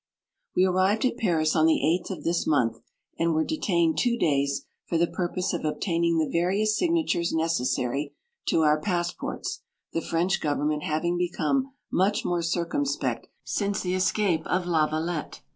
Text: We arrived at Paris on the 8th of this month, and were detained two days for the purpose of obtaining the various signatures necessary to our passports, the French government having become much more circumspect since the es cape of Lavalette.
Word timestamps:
We 0.55 0.65
arrived 0.65 1.05
at 1.05 1.15
Paris 1.17 1.55
on 1.55 1.67
the 1.67 1.79
8th 1.79 2.09
of 2.09 2.23
this 2.23 2.47
month, 2.47 2.77
and 3.19 3.35
were 3.35 3.43
detained 3.43 3.99
two 3.99 4.17
days 4.17 4.65
for 4.87 4.97
the 4.97 5.05
purpose 5.05 5.53
of 5.53 5.63
obtaining 5.63 6.17
the 6.17 6.27
various 6.27 6.75
signatures 6.75 7.31
necessary 7.31 8.15
to 8.47 8.61
our 8.63 8.79
passports, 8.81 9.61
the 9.93 10.01
French 10.01 10.41
government 10.41 10.81
having 10.81 11.19
become 11.19 11.73
much 11.91 12.25
more 12.25 12.41
circumspect 12.41 13.27
since 13.43 13.81
the 13.81 13.93
es 13.93 14.11
cape 14.11 14.41
of 14.47 14.65
Lavalette. 14.65 15.41